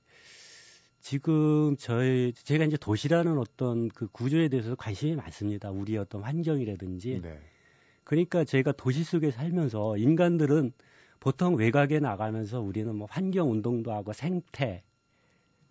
[1.00, 5.70] 지금 저희 제가 이제 도시라는 어떤 그 구조에 대해서 관심이 많습니다.
[5.70, 7.20] 우리 어떤 환경이라든지.
[7.22, 7.38] 네.
[8.02, 10.72] 그러니까 제가 도시 속에 살면서 인간들은
[11.20, 14.82] 보통 외곽에 나가면서 우리는 뭐 환경 운동도 하고 생태,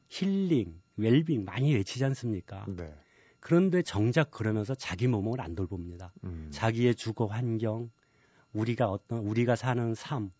[0.07, 2.67] 힐링, 웰빙 많이 외치지 않습니까?
[2.67, 2.93] 네.
[3.39, 6.13] 그런데 정작 그러면서 자기 몸을 안 돌봅니다.
[6.25, 6.49] 음.
[6.51, 7.89] 자기의 주거 환경,
[8.53, 10.31] 우리가 어떤 우리가 사는 삶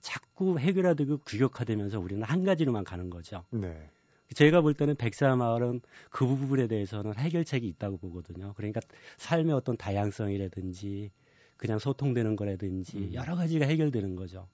[0.00, 3.44] 자꾸 해결화되고 규격화되면서 우리는 한 가지로만 가는 거죠.
[3.50, 3.90] 네.
[4.34, 8.54] 제가 볼 때는 백사마을은 그 부분에 대해서는 해결책이 있다고 보거든요.
[8.56, 8.80] 그러니까
[9.18, 11.10] 삶의 어떤 다양성이라든지
[11.56, 13.14] 그냥 소통되는 거라든지 음.
[13.14, 14.48] 여러 가지가 해결되는 거죠.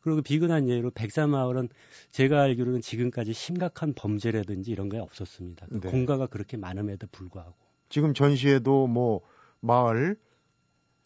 [0.00, 1.68] 그리고 비근한 예로 백사마을은
[2.12, 5.66] 제가 알기로는 지금까지 심각한 범죄라든지 이런 게 없었습니다.
[5.66, 5.90] 그 네.
[5.90, 7.54] 공가가 그렇게 많음에도 불구하고.
[7.88, 9.22] 지금 전시회도 뭐
[9.60, 10.16] 마을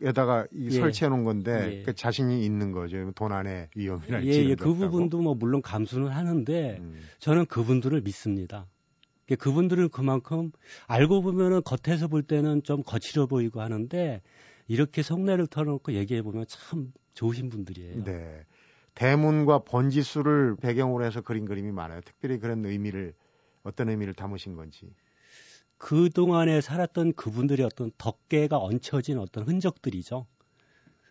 [0.03, 0.71] 에다가 이 예.
[0.71, 1.83] 설치해 놓은 건데 예.
[1.83, 3.11] 그 자신이 있는 거죠.
[3.13, 4.29] 돈 안에 위험이랄지.
[4.29, 4.75] 예, 예, 그 없다고.
[4.75, 7.01] 부분도 뭐 물론 감수는 하는데 음.
[7.19, 8.67] 저는 그분들을 믿습니다.
[9.27, 10.51] 그러니까 그분들은 그만큼
[10.87, 14.23] 알고 보면은 겉에서 볼 때는 좀 거칠어 보이고 하는데
[14.67, 18.05] 이렇게 속내를 털어놓고 얘기해 보면 참 좋으신 분들이에요.
[18.05, 18.45] 네.
[18.95, 22.01] 대문과 번지수를 배경으로 해서 그린 그림이 많아요.
[22.05, 23.15] 특별히 그런 의미를
[23.63, 24.93] 어떤 의미를 담으신 건지.
[25.81, 30.27] 그 동안에 살았던 그분들의 어떤 덕계가 얹혀진 어떤 흔적들이죠.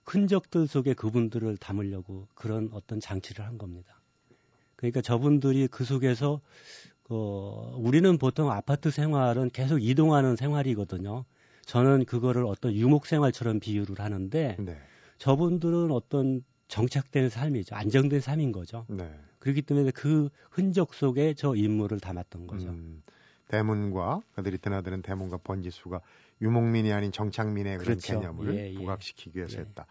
[0.06, 4.00] 흔적들 속에 그분들을 담으려고 그런 어떤 장치를 한 겁니다.
[4.76, 6.40] 그러니까 저분들이 그 속에서
[7.10, 11.26] 어, 우리는 보통 아파트 생활은 계속 이동하는 생활이거든요.
[11.66, 14.78] 저는 그거를 어떤 유목 생활처럼 비유를 하는데 네.
[15.18, 17.76] 저분들은 어떤 정착된 삶이죠.
[17.76, 18.86] 안정된 삶인 거죠.
[18.88, 19.12] 네.
[19.40, 22.70] 그렇기 때문에 그 흔적 속에 저 인물을 담았던 거죠.
[22.70, 23.02] 음,
[23.50, 26.00] 대문과 그들이 드나드는 대문과 번지수가
[26.42, 28.20] 유목민이 아닌 정착민의 그런 그렇죠.
[28.20, 28.74] 개념을 예, 예.
[28.76, 29.62] 부각시키기 위해서 예.
[29.62, 29.86] 했다.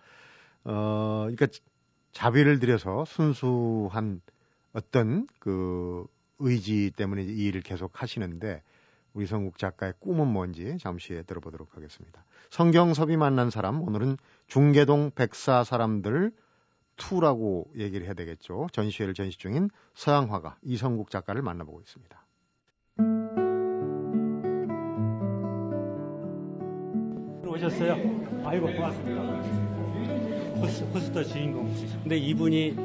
[0.65, 1.47] 어, 그러니까
[2.13, 4.23] 자비를 들여서 순수한
[4.73, 6.07] 어떤 그
[6.39, 8.63] 의지 때문에 이 일을 계속 하시는데
[9.13, 12.25] 우리 성국 작가의 꿈은 뭔지 잠시 후에 들어보도록 하겠습니다.
[12.51, 14.17] 성경섭이 만난 사람 오늘은
[14.47, 16.33] 중계동 백사 사람들
[16.97, 18.69] 2라고 얘기를 해야 되겠죠.
[18.73, 22.28] 전시회를 전시 중인 서양화가 이성국 작가를 만나보고 있습니다.
[27.59, 27.97] 오셨어요?
[28.45, 29.23] 아이고 고맙습니다.
[30.61, 31.73] 호스, 호스터 주인공.
[32.03, 32.77] 근데 이분이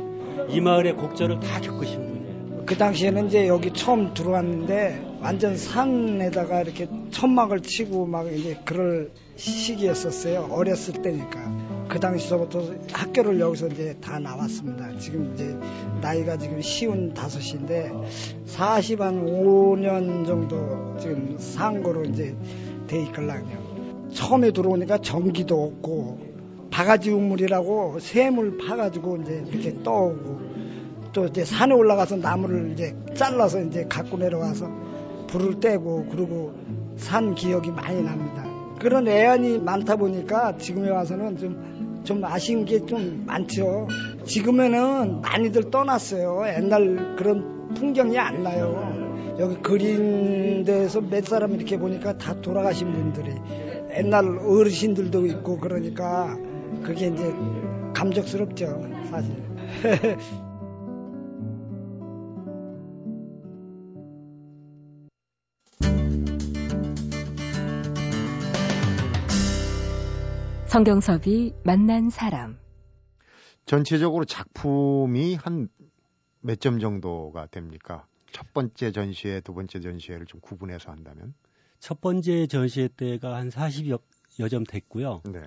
[0.50, 2.64] 이 마을의 곡절을 다 겪으신 분이에요.
[2.66, 10.48] 그 당시에는 이제 여기 처음 들어왔는데 완전 산에다가 이렇게 천막을 치고 막 이제 그럴 시기였었어요.
[10.50, 11.86] 어렸을 때니까.
[11.90, 14.98] 그 당시서부터 학교를 여기서 이제 다 나왔습니다.
[14.98, 15.56] 지금 이제
[16.02, 17.92] 나이가 지금 쉬운 다섯인데
[18.48, 22.36] 40한 5년 정도 지금 산 거로 이제
[22.88, 23.73] 돼 있걸랑요.
[24.14, 26.20] 처음에 들어오니까 전기도 없고
[26.72, 30.40] 바가지 우물이라고 샘을 파가지고 이제 이렇게 떠오고
[31.14, 34.70] 또 이제 산에 올라가서 나무를 이제 잘라서 이제 갖고 내려와서
[35.28, 36.54] 불을 떼고 그러고
[36.96, 38.44] 산 기억이 많이 납니다.
[38.80, 43.88] 그런 애안이 많다 보니까 지금에 와서는 좀, 좀 아쉬운 게 좀 많죠.
[44.26, 46.44] 지금에는 많이들 떠났어요.
[46.58, 49.36] 옛날 그런 풍경이 안 나요.
[49.40, 53.32] 여기 그린 데서 몇 사람 이렇게 보니까 다 돌아가신 분들이
[53.96, 56.38] 옛날 어르신들도 있고 그러니까
[56.84, 57.34] 그게 이제
[57.94, 59.36] 감격스럽죠, 사실.
[70.68, 72.58] 성경섭이 만난 사람.
[73.66, 75.70] 전체적으로 작품이 한
[76.46, 78.06] 몇 점 정도가 됩니까?
[78.32, 81.34] 첫 번째 전시회, 두 번째 전시회를 좀 구분해서 한다면?
[81.84, 84.00] 첫 번째 전시회 때가 한 40여
[84.50, 85.22] 점 됐고요.
[85.26, 85.42] 네.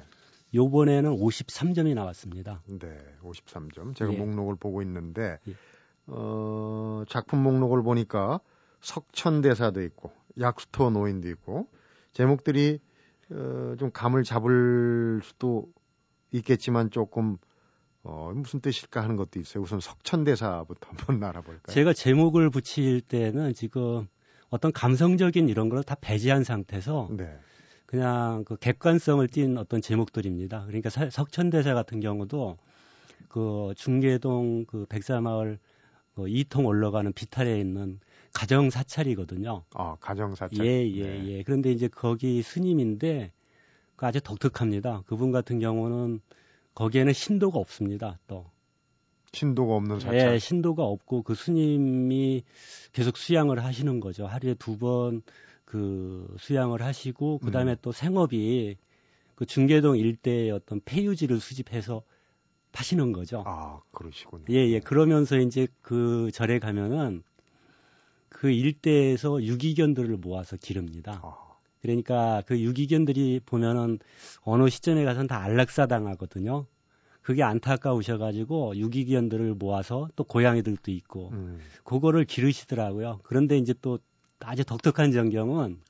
[0.55, 2.63] 요번에는 53점이 나왔습니다.
[2.67, 3.97] 네, 53점.
[3.97, 4.19] 제가 예.
[4.19, 5.55] 목록을 보고 있는데, 예.
[6.09, 8.41] 어, 작품 목록을 보니까
[8.83, 11.71] 석천대사도 있고, 약수터 노인도 있고,
[12.13, 12.81] 제목들이,
[13.31, 15.73] 어, 좀 감을 잡을 수도
[16.33, 17.39] 있겠지만 조금,
[18.03, 19.63] 어, 무슨 뜻일까 하는 것도 있어요.
[19.65, 21.73] 우선 석천대사부터 한번 알아볼까요?
[21.73, 24.07] 제가 제목을 붙일 때는 지금
[24.51, 27.39] 어떤 감성적인 이런 걸 다 배제한 상태에서 네.
[27.87, 30.65] 그냥 그 객관성을 띈 어떤 제목들입니다.
[30.67, 32.57] 그러니까 사, 석천대사 같은 경우도
[33.29, 35.59] 그 중계동 그 백사마을
[36.15, 38.01] 그 이통 올라가는 비탈에 있는
[38.33, 39.65] 가정 사찰이거든요.
[39.75, 40.67] 아, 가정 사찰.
[40.67, 41.27] 예, 예, 네.
[41.29, 41.43] 예.
[41.43, 43.33] 그런데 이제 거기 스님인데
[43.97, 45.03] 그 아주 독특합니다.
[45.07, 46.21] 그분 같은 경우는
[46.75, 48.19] 거기에는 신도가 없습니다.
[48.27, 48.51] 또
[49.33, 50.35] 신도가 없는 사찰.
[50.35, 52.45] 예, 신도가 없고 그 스님이
[52.93, 54.27] 계속 수양을 하시는 거죠.
[54.27, 55.23] 하루에 두 번
[55.67, 57.77] 그 수양을 하시고 그다음에 음.
[57.83, 58.77] 또 생업이
[59.35, 62.03] 그 중계동 일대의 어떤 폐유지를 수집해서
[62.73, 63.43] 파시는 거죠.
[63.45, 64.45] 아, 그러시군요.
[64.49, 64.81] 예, 예.
[64.81, 67.23] 그러면서 이제 그 절에 가면은
[68.29, 71.21] 그 일대에서 유기견들을 모아서 기릅니다.
[71.23, 71.35] 아.
[71.83, 73.99] 그러니까 그 유기견들이 보면은
[74.43, 76.67] 어느 시점에 가서는 다 안락사 당하거든요.
[77.27, 81.59] 그게 안타까우셔가지고 유기견들을 모아서 또 고양이들도 있고 음.
[81.83, 83.19] 그거를 기르시더라고요.
[83.25, 83.99] 그런데 이제 또
[84.39, 85.81] 아주 독특한 전경은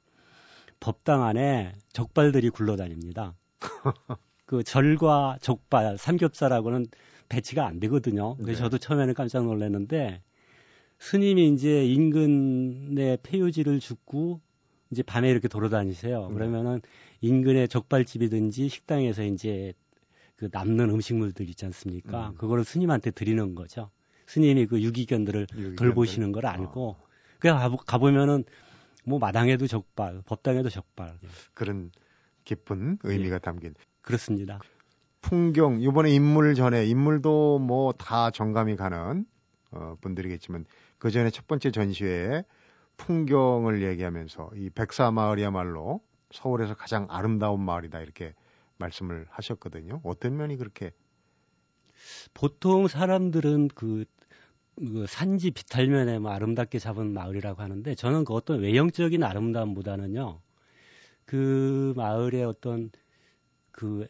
[0.81, 3.35] 법당 안에 적발들이 굴러다닙니다.
[4.47, 6.87] 그 절과 족발, 삼겹살하고는
[7.29, 8.37] 배치가 안 되거든요.
[8.37, 8.57] 그래서 네.
[8.57, 10.23] 저도 처음에는 깜짝 놀랐는데
[11.01, 14.41] 스님이 이제 인근의 폐유지를 죽고
[14.91, 16.29] 이제 밤에 이렇게 돌아다니세요.
[16.29, 16.35] 네.
[16.35, 16.81] 그러면은
[17.21, 19.75] 인근의 족발집이든지 식당에서 이제
[20.37, 22.31] 그 남는 음식물들 있지 않습니까?
[22.31, 22.35] 음.
[22.37, 23.91] 그거를 스님한테 드리는 거죠.
[24.27, 25.77] 스님이 그 유기견들을 유기견들.
[25.77, 27.07] 돌보시는 걸 알고 아.
[27.39, 28.45] 그냥 가보, 가보면은
[29.05, 31.19] 뭐 마당에도 적발, 법당에도 적발.
[31.55, 31.91] 그런
[32.45, 33.39] 깊은 의미가 예.
[33.39, 33.75] 담긴.
[34.03, 34.61] 그렇습니다.
[35.21, 39.25] 풍경 이번에 인물 전에 인물도 뭐 다 정감이 가는
[39.73, 40.65] 어, 분들이겠지만
[40.99, 42.45] 그 전에 첫 번째 전시회에
[42.97, 48.35] 풍경을 얘기하면서 이 백사마을이야말로 서울에서 가장 아름다운 마을이다 이렇게
[48.79, 50.01] 말씀을 하셨거든요.
[50.05, 50.93] 어떤 면이 그렇게?
[52.35, 54.05] 보통 사람들은 그,
[54.77, 60.41] 그 산지 비탈면에 뭐 아름답게 잡은 마을이라고 하는데 저는 그 어떤 외형적인 아름다움보다는요.
[61.25, 62.91] 그 마을의 어떤
[63.73, 64.07] 그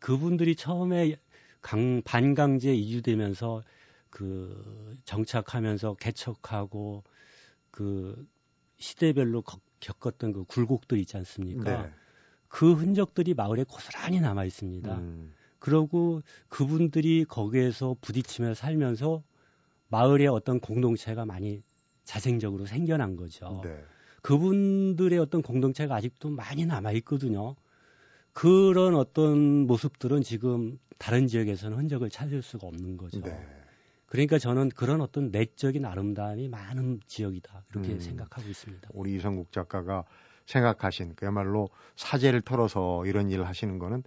[0.00, 1.16] 그분들이 처음에
[1.60, 3.62] 강 반강제 이주되면서
[4.10, 7.04] 그 정착하면서 개척하고
[7.70, 8.26] 그
[8.78, 9.42] 시대별로
[9.80, 11.82] 겪었던 그 굴곡들 있지 않습니까?
[11.82, 11.92] 네.
[12.48, 14.98] 그 흔적들이 마을에 고스란히 남아 있습니다.
[14.98, 15.32] 음.
[15.58, 19.22] 그러고 그분들이 거기에서 부딪히며 살면서
[19.88, 21.62] 마을의 어떤 공동체가 많이
[22.04, 23.60] 자생적으로 생겨난 거죠.
[23.64, 23.82] 네.
[24.22, 27.54] 그분들의 어떤 공동체가 아직도 많이 남아 있거든요.
[28.32, 33.20] 그런 어떤 모습들은 지금 다른 지역에서는 흔적을 찾을 수가 없는 거죠.
[33.20, 33.38] 네.
[34.06, 38.00] 그러니까 저는 그런 어떤 내적인 아름다움이 많은 지역이다 이렇게 음.
[38.00, 38.88] 생각하고 있습니다.
[38.94, 40.04] 우리 이성국 작가가
[40.48, 44.02] 생각하신 그야말로 사제를 털어서 이런 일을 하시는 거는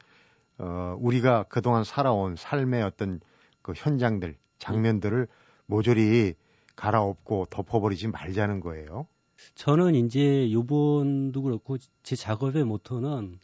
[0.57, 3.19] 어, 우리가 그동안 살아온 삶의 어떤
[3.61, 5.27] 그 현장들, 장면들을
[5.67, 6.33] 모조리
[6.75, 9.07] 갈아엎고 덮어버리지 말자는 거예요.
[9.55, 13.39] 저는 이제 요번도 그렇고 제 작업의 모토는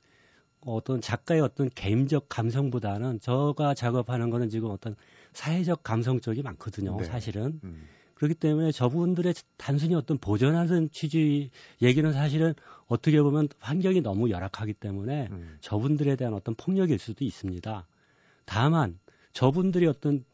[0.61, 4.95] 어떤 작가의 어떤 개인적 감성보다는 저가 작업하는 거는 지금 어떤
[5.33, 6.97] 사회적 감성 쪽이 많거든요.
[6.97, 7.03] 네.
[7.05, 7.59] 사실은.
[7.63, 7.87] 음.
[8.17, 11.51] 그렇기 때문에 저분들의 단순히 어떤 보존하는 취지
[11.83, 12.55] 얘기는 사실은
[12.87, 15.57] 어떻게 보면 환경이 너무 열악하기 때문에 음.
[15.61, 17.87] 저분들에 대한 어떤 폭력일 수도 있습니다.
[18.45, 18.97] 다만
[19.33, 20.25] 저분들이 어떤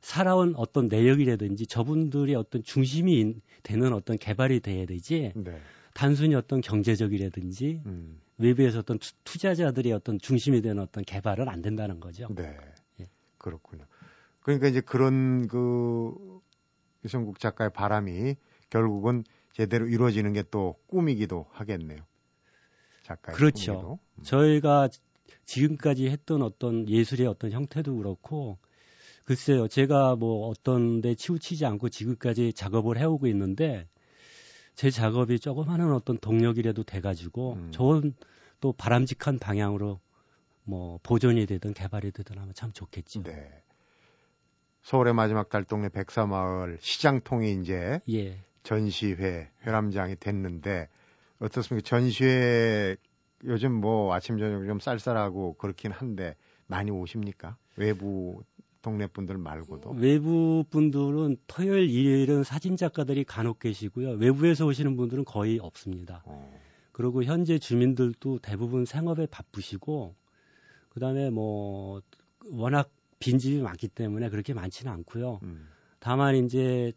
[0.00, 5.60] 살아온 어떤 내역이라든지 저분들이 어떤 중심이 되는 어떤 개발이 돼야 되지 네.
[5.94, 8.20] 단순히 어떤 경제적이라든지 음.
[8.38, 12.26] 외부에서 어떤 투자자들의 어떤 중심이 되는 어떤 개발은 안 된다는 거죠.
[12.34, 12.56] 네.
[12.98, 13.08] 예.
[13.36, 13.84] 그렇군요.
[14.40, 16.37] 그러니까 이제 그런 그
[17.08, 18.36] 유성국 작가의 바람이
[18.68, 22.00] 결국은 제대로 이루어지는 게 또 꿈이기도 하겠네요.
[23.02, 23.72] 작가의 그렇죠.
[23.72, 23.98] 꿈이기도.
[24.18, 24.22] 음.
[24.22, 24.88] 저희가
[25.46, 28.58] 지금까지 했던 어떤 예술의 어떤 형태도 그렇고
[29.24, 29.68] 글쎄요.
[29.68, 33.88] 제가 뭐 어떤 데 치우치지 않고 지금까지 작업을 해오고 있는데
[34.74, 37.70] 제 작업이 조그마한 어떤 동력이라도 돼가지고 음.
[37.72, 38.14] 좋은
[38.60, 40.00] 또 바람직한 방향으로
[40.64, 43.22] 뭐 보존이 되든 개발이 되든 하면 참 좋겠죠.
[43.22, 43.62] 네.
[44.88, 48.38] 서울의 마지막 달 동네 백사마을 시장통이 이제 예.
[48.62, 50.88] 전시회 회람장이 됐는데
[51.40, 51.86] 어떻습니까?
[51.86, 52.96] 전시회
[53.44, 56.36] 요즘 뭐 아침 저녁 좀 쌀쌀하고 그렇긴 한데
[56.68, 57.58] 많이 오십니까?
[57.76, 58.42] 외부
[58.80, 64.12] 동네 분들 말고도 외부 분들은 토요일 일요일은 사진 작가들이 간혹 계시고요.
[64.12, 66.22] 외부에서 오시는 분들은 거의 없습니다.
[66.24, 66.50] 어.
[66.92, 70.14] 그리고 현재 주민들도 대부분 생업에 바쁘시고
[70.88, 72.00] 그다음에 뭐
[72.50, 75.40] 워낙 빈집이 많기 때문에 그렇게 많지는 않고요.
[75.42, 75.68] 음.
[75.98, 76.92] 다만 이제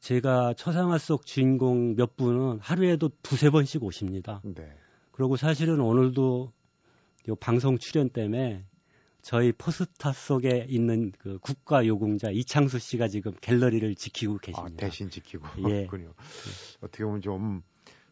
[0.00, 4.42] 제가 초상화 속 주인공 몇 분은 하루에도 두세 번씩 오십니다.
[4.44, 4.70] 네.
[5.10, 6.52] 그리고 사실은 오늘도
[7.28, 8.64] 요 방송 출연 때문에
[9.22, 14.74] 저희 포스터 속에 있는 그 국가 요공자 이창수 씨가 지금 갤러리를 지키고 아, 계십니다.
[14.74, 15.80] 아, 대신 지키고 예.
[15.82, 15.88] 예.
[16.80, 17.62] 어떻게 보면 좀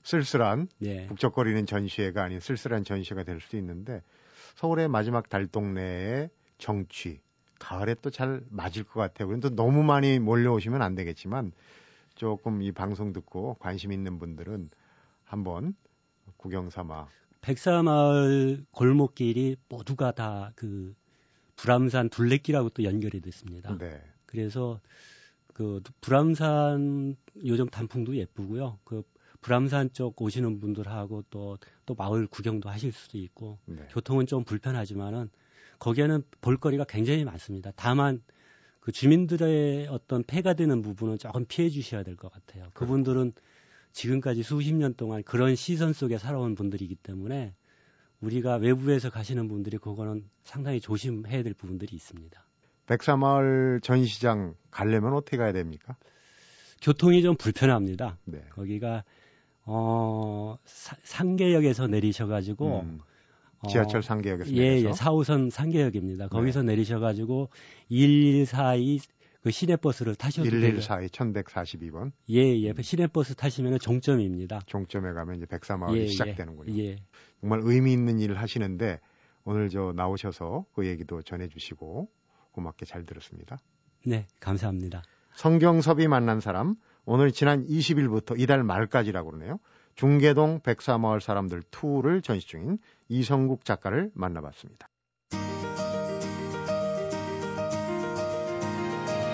[0.03, 1.07] 쓸쓸한 예.
[1.07, 4.03] 북적거리는 전시회가 아닌 쓸쓸한 전시회가 될수 있는데
[4.57, 7.21] 서울의 마지막 달동네의 정취
[7.65, 9.29] 가을에 또 잘 맞을 것 같아요.
[9.29, 11.53] 그런데 너무 많이 몰려오시면 안 되겠지만
[12.15, 14.71] 조금 이 방송 듣고 관심 있는 분들은
[15.25, 15.75] 한번
[16.37, 17.09] 구경 삼아
[17.41, 20.95] 백사마을 골목길이 모두가 다 그
[21.57, 23.79] 불암산 둘레길하고 또 연결이 됐습니다.
[23.79, 24.03] 네.
[24.27, 24.81] 그래서
[25.55, 28.81] 그 불암산 요즘 단풍도 예쁘고요.
[28.85, 29.05] 그
[29.41, 33.87] 불암산 쪽 오시는 분들하고 또 또 마을 구경도 하실 수도 있고 네.
[33.91, 35.31] 교통은 좀 불편하지만은
[35.85, 37.71] 거기에는 볼거리가 굉장히 많습니다.
[37.77, 38.23] 다만
[38.81, 42.69] 그 주민들의 어떤 폐가 되는 부분은 조금 피해 주셔야 될 것 같아요.
[42.73, 43.33] 그분들은
[43.93, 47.55] 지금까지 수십 년 동안 그런 시선 속에 살아온 분들이기 때문에
[48.21, 52.43] 우리가 외부에서 가시는 분들이 그거는 상당히 조심해야 될 부분들이 있습니다.
[52.87, 55.97] 백사마을 전시장 가려면 어떻게 가야 됩니까?
[56.81, 58.17] 교통이 좀 불편합니다.
[58.25, 58.43] 네.
[58.51, 59.05] 거기가
[59.67, 63.05] 어 사- 상계역에서 내리셔가지고 음, 어,
[63.69, 64.89] 지하철 상계역에서 예, 내려서 네.
[64.89, 66.29] 예, 4호선 상계역입니다.
[66.29, 67.51] 거기서 내리셔가지고
[67.91, 69.01] 1142
[69.45, 70.81] 그 시내버스를 타셔도 돼요.
[70.81, 74.61] 1142 1142번 예, 예, 시내버스 타시면 종점입니다.
[74.65, 76.73] 종점에 가면 이제 백사마을이 예, 시작되는군요.
[76.79, 76.97] 예, 예.
[77.41, 79.01] 정말 의미 있는 일을 하시는데
[79.45, 82.09] 오늘 저 나오셔서 그 얘기도 전해 주시고
[82.53, 83.59] 고맙게 잘 들었습니다.
[84.07, 85.03] 네, 감사합니다.
[85.35, 89.59] 성경섭이 만난 사람 오늘 지난 20일부터 이달 말까지라고 그러네요.
[89.95, 92.79] 중계동 백사마을 사람들 투를 전시 중인
[93.09, 94.89] 이성국 작가를 만나봤습니다.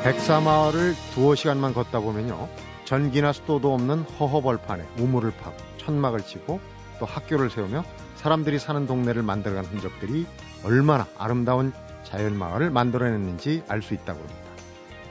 [0.05, 2.49] 백사마을을 두어 시간만 걷다 보면요.
[2.85, 6.61] 전기나 수도도 없는 허허벌판에 우물을 파고 천막을 치고
[6.99, 7.85] 또 학교를 세우며
[8.17, 10.27] 사람들이 사는 동네를 만들어간 흔적들이
[10.65, 11.73] 얼마나 아름다운
[12.05, 14.51] 자연마을을 만들어냈는지 알 수 있다고 합니다.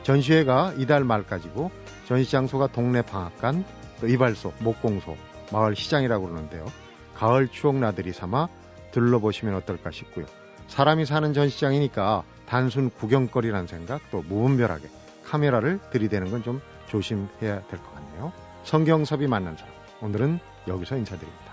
[0.03, 1.71] 전시회가 이달 말까지고
[2.07, 3.63] 전시 장소가 동네 방앗간,
[3.99, 5.15] 또 이발소, 목공소,
[5.51, 6.65] 마을 시장이라고 그러는데요.
[7.15, 8.47] 가을 추억 나들이 삼아
[8.91, 10.25] 들러보시면 어떨까 싶고요.
[10.67, 14.88] 사람이 사는 전시장이니까 단순 구경거리란 생각 또 무분별하게
[15.25, 18.31] 카메라를 들이대는 건 좀 조심해야 될 것 같네요.
[18.63, 21.48] 성경섭이 만난 사람 오늘은 여기서 인사드립니다.